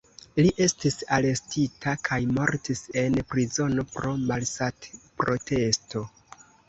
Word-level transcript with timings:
Li 0.43 0.51
estis 0.67 0.95
arestita 1.17 1.93
kaj 2.09 2.17
mortis 2.39 2.81
en 3.03 3.19
prizono 3.35 3.85
pro 3.93 4.15
malsatprotesto. 4.33 6.03